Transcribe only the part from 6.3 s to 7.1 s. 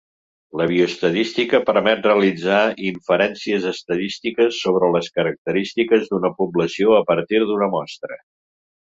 població a